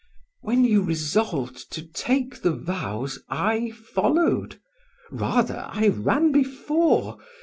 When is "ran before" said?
5.89-7.19